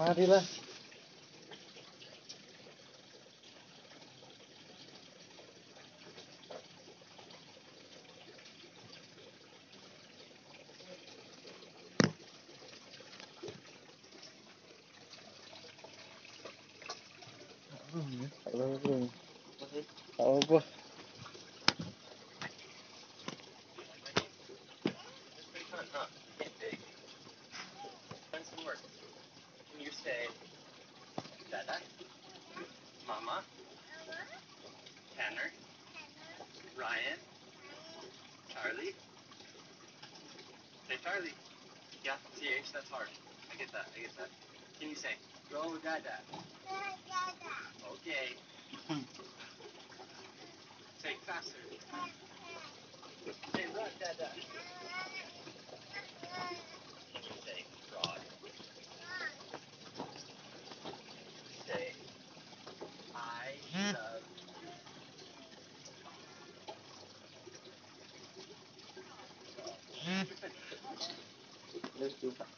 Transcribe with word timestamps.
Marilah. 0.00 0.44
Halo, 18.46 18.78
bro. 18.82 19.08
Halo, 20.18 20.40
bro. 20.48 20.60
You 29.90 29.96
say 30.04 30.28
Dada? 31.50 31.78
Mama? 33.08 33.42
Tanner? 35.16 35.50
Ryan? 36.78 37.18
Charlie? 38.54 38.94
Say 40.88 40.94
Charlie. 41.02 41.34
Yeah, 42.04 42.22
CH, 42.38 42.70
that's 42.72 42.88
hard. 42.88 43.08
I 43.52 43.56
get 43.56 43.72
that, 43.72 43.86
I 43.96 44.00
get 44.00 44.16
that. 44.16 44.28
Can 44.78 44.90
you 44.90 44.94
say 44.94 45.18
Go 45.50 45.74
Dada? 45.82 46.22
Okay. 47.92 48.38
Say 51.02 51.16
faster. 51.26 51.58
Say 53.56 53.64
Run 53.74 53.88
Dada. 53.98 54.30
Ừ. 63.80 63.92
Ừ. 70.06 70.24
Let's 72.00 72.14
do 72.22 72.30
that. 72.38 72.48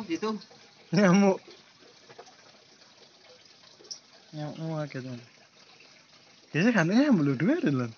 Ah 0.00 0.04
gitu. 0.08 0.32
Nyamuk. 0.96 1.36
Nyamuk 4.32 4.80
akeh 4.80 5.04
teman. 5.04 5.20
Biasanya 6.48 6.72
kan 6.72 6.88
nyamuk 6.88 7.20
lu 7.20 7.36
dua 7.36 7.60
ada 7.60 7.68
lan. 7.68 7.92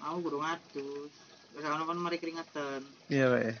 Aku 0.00 0.16
kudu 0.24 0.40
ngatus. 0.40 1.12
Wis 1.52 1.64
ana 1.68 1.84
kan 1.84 2.00
mari 2.00 2.16
keringetan. 2.16 2.80
Iya, 3.12 3.28
Pak. 3.28 3.60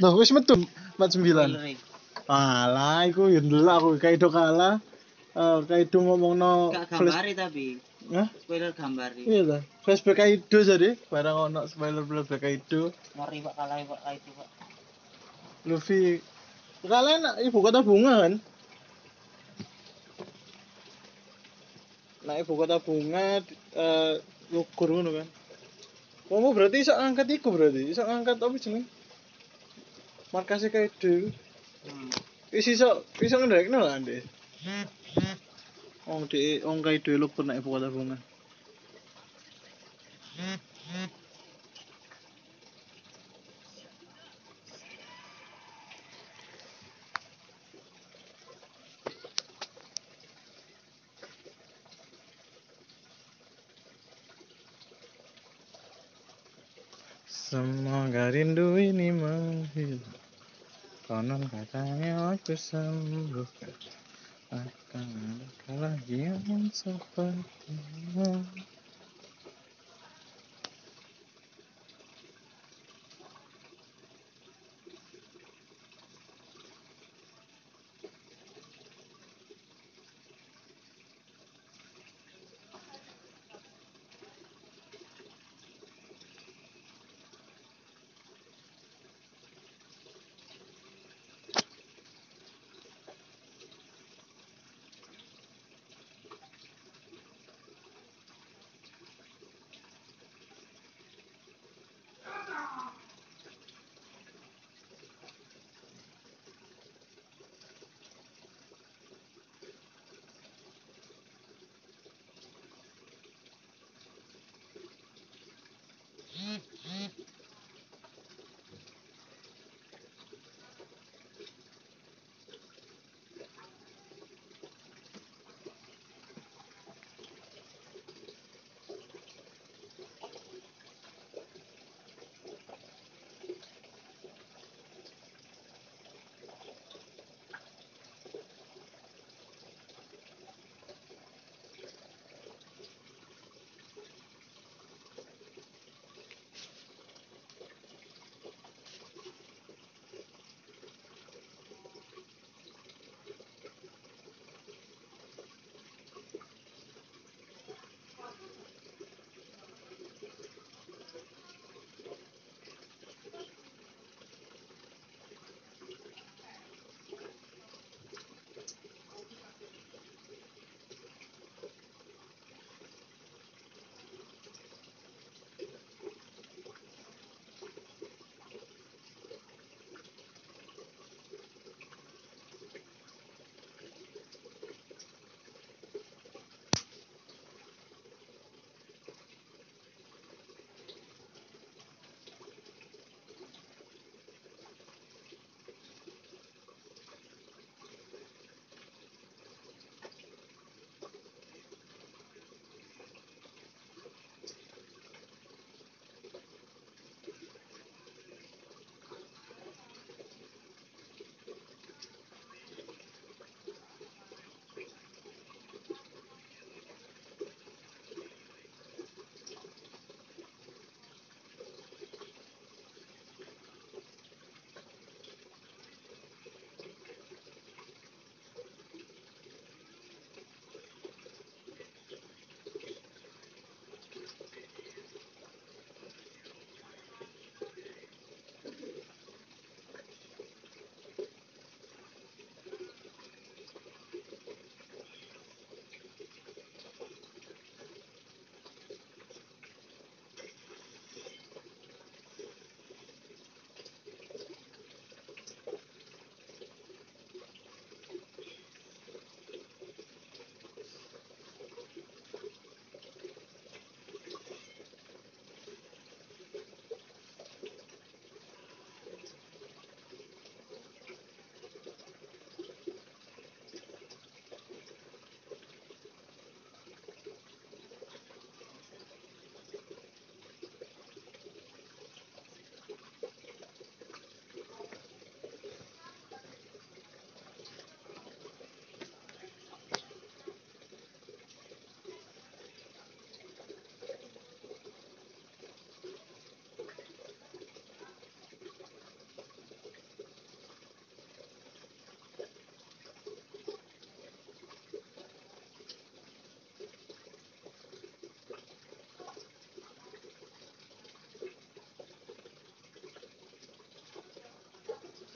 Loh, 0.00 0.12
wis 0.18 0.30
metu 0.32 0.54
49. 0.98 1.54
Spoiler, 1.54 1.76
Alah, 2.24 3.04
iku 3.04 3.28
ya 3.28 3.44
ndelok 3.44 3.74
aku 3.76 3.88
kaido 4.00 4.32
kalah. 4.32 4.80
Eh, 5.34 5.58
kaido 5.66 5.98
ngomongno 6.00 6.72
gambari 6.88 7.34
tapi. 7.34 7.76
Hah? 8.12 8.28
Spoiler 8.36 8.72
gambari. 8.72 9.24
Iya 9.26 9.42
ta. 9.44 9.58
Flashback 9.84 10.16
Kaido 10.20 10.58
jadi 10.64 10.96
barang 11.08 11.36
ono 11.50 11.60
spoiler 11.68 12.04
flashback 12.04 12.40
Kaido. 12.40 12.92
Ngeri 13.16 13.38
pak 13.44 13.54
kalah 13.56 13.76
pak 13.84 14.00
itu 14.16 14.30
pak. 14.36 14.48
Luffy 15.64 16.20
kalian 16.84 17.24
ibu 17.44 17.58
kota 17.64 17.80
bunga 17.80 18.28
kan? 18.28 18.34
Nah, 22.24 22.34
ibu 22.40 22.52
kota 22.56 22.76
bunga 22.80 23.40
eh 23.76 24.12
lugur 24.52 24.88
ngono 24.92 25.10
kan. 25.20 25.28
Kamu 26.24 26.56
berarti 26.56 26.80
iso 26.80 26.96
angkat 26.96 27.28
iku 27.36 27.52
berarti, 27.52 27.92
iso 27.92 28.00
angkat 28.00 28.40
apa 28.40 28.56
jeneng? 28.56 28.88
Markasnya 30.32 30.72
Kaido. 30.72 31.30
Hmm. 31.84 32.10
Wis 32.48 32.66
iso 32.66 33.04
iso 33.20 33.36
ngendrekno 33.38 33.78
lah 33.78 34.00
Ande. 34.00 34.24
Wong 36.08 36.24
di 36.26 36.64
wong 36.64 36.80
Kaido 36.80 37.12
lugur 37.20 37.44
nek 37.44 37.60
ibu 37.60 37.68
kota 37.76 37.92
bunga. 37.92 38.16
expressão 62.44 62.94
louca. 63.32 63.72
Vai 64.50 64.70
calando, 64.92 65.46
caladinha 65.66 66.38
no 66.46 66.70
sofá. 66.74 67.32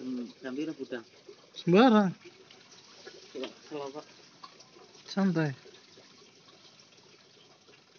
Sepertimu 0.09 0.25
Gambira 0.43 0.73
budang. 0.73 1.05
Sembarang. 1.55 2.12
Pak. 3.69 4.07
Santai. 5.05 5.53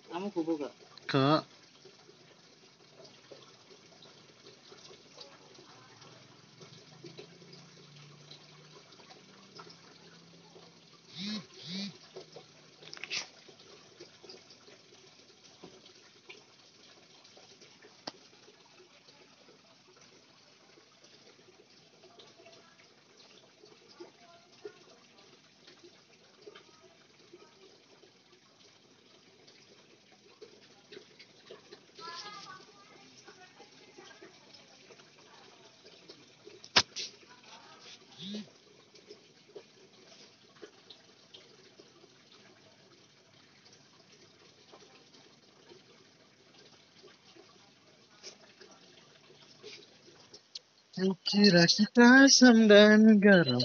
Kamu 0.10 0.28
kubu 0.34 0.58
gak? 0.58 0.74
Kak. 1.06 1.46
Kira 51.00 51.63
kita 51.63 52.27
asam 52.27 52.68
dan 52.68 53.20
garam. 53.24 53.63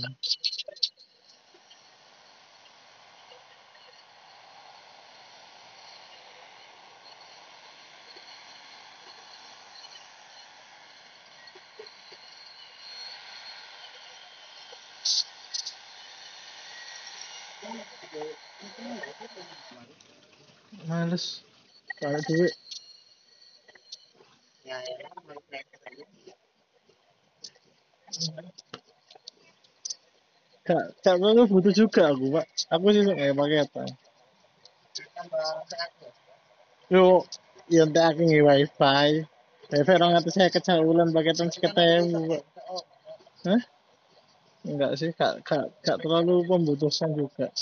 Males. 20.87 21.43
Ya 22.01 22.15
Kak, 30.65 30.97
kak 31.05 31.17
gue 31.21 31.45
butuh 31.45 31.77
juga 31.77 32.09
aku, 32.09 32.41
Pak. 32.41 32.47
Aku 32.73 32.89
sih 32.89 33.05
nggak. 33.05 33.37
Tambah 35.13 35.45
satu. 35.69 36.07
Yo, 36.89 37.29
yang 37.69 37.93
tak 37.93 38.17
aku 38.17 38.25
ngi 38.25 38.41
wifi. 38.41 39.29
Wifi 39.69 39.93
orang 39.93 40.17
atas 40.17 40.33
saya 40.33 40.49
kecaulan 40.49 41.13
paketan 41.13 41.53
seketemu, 41.53 42.33
Pak. 42.33 42.43
Hah? 43.45 43.63
Enggak 44.65 44.97
sih, 44.97 45.13
kak, 45.13 45.45
kak, 45.45 45.69
kak 45.85 46.01
terlalu 46.01 46.49
pembutuhan 46.49 47.13
juga. 47.13 47.53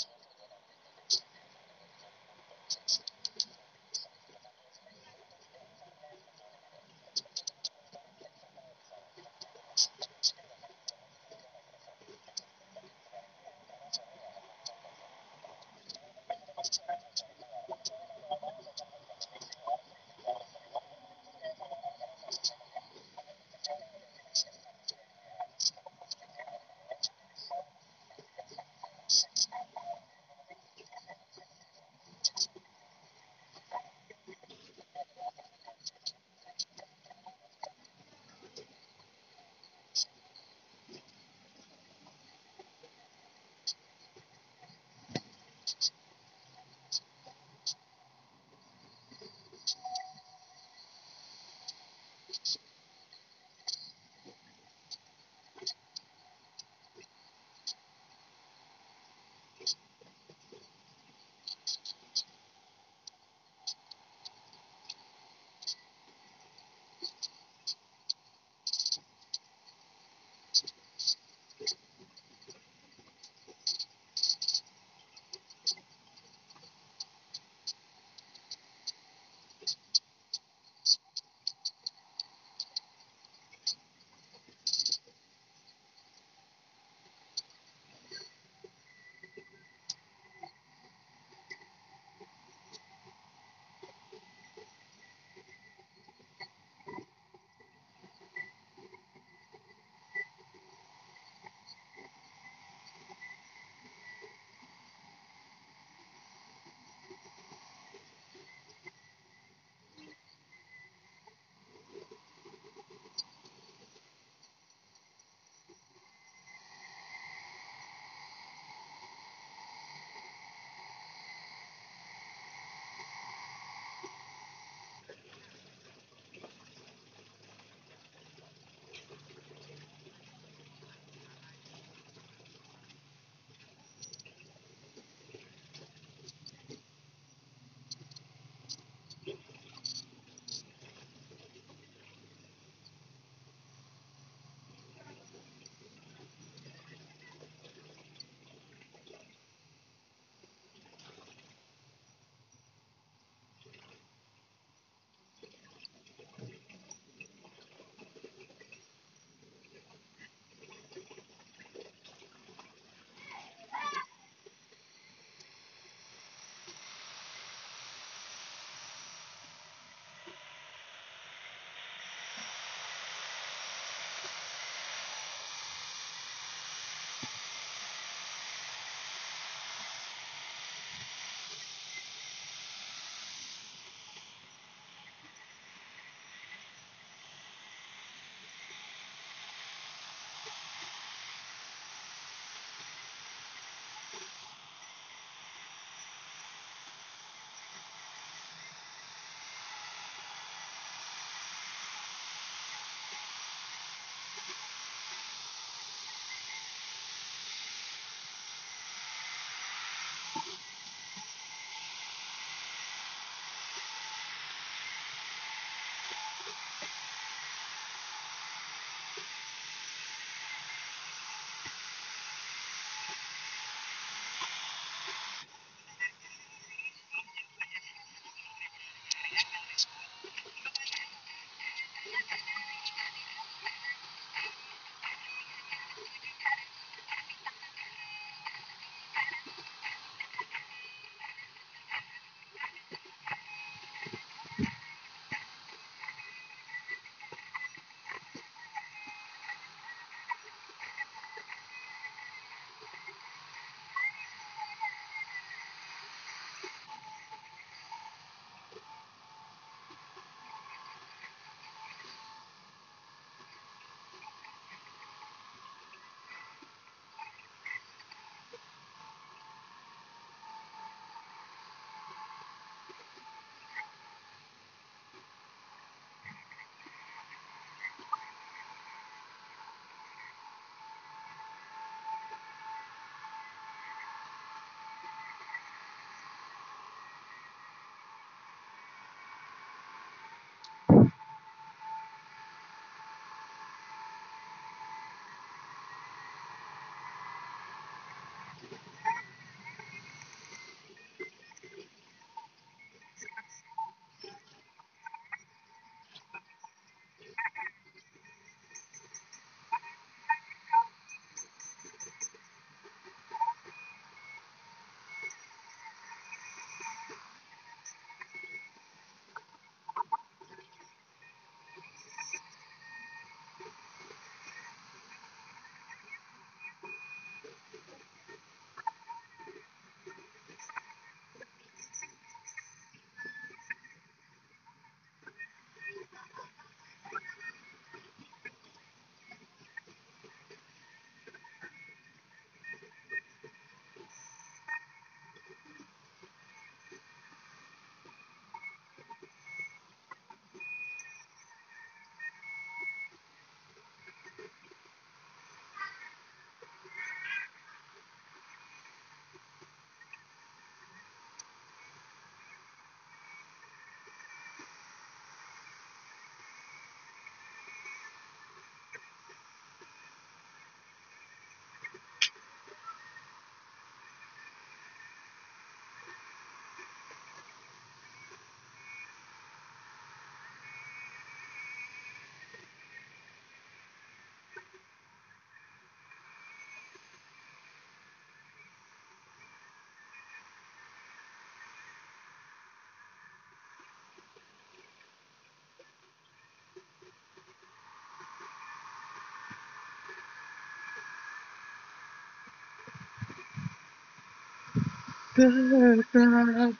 Tetaplah 405.33 406.77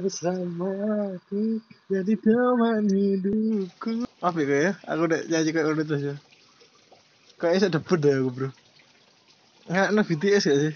bersamaku 0.00 1.60
Jadi 1.92 2.16
teman 2.16 2.88
hidupku 2.88 4.08
Apa 4.24 4.40
ya? 4.40 4.72
Aku 4.88 5.04
udah 5.04 5.20
nyanyi 5.28 5.52
kayak 5.52 5.76
udah 5.76 5.84
terus 5.84 6.02
ya 6.08 6.16
Kayaknya 7.36 7.60
saya 7.60 7.74
debut 7.76 8.00
deh 8.00 8.16
aku 8.16 8.30
bro 8.32 8.48
Nggak 9.68 9.88
no 9.92 10.00
BTS 10.08 10.44
gak 10.48 10.60
sih? 10.62 10.74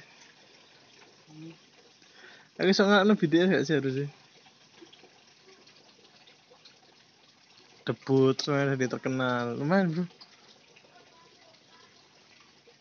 Aku 2.60 2.68
bisa 2.68 2.84
nggak 2.84 3.08
no 3.08 3.16
BTS 3.16 3.48
gak 3.48 3.64
sih 3.64 3.74
harusnya? 3.80 4.06
Debut, 7.88 8.36
soalnya 8.36 8.76
dia 8.76 8.92
terkenal 8.92 9.56
Lumayan 9.56 9.88
bro 9.88 10.19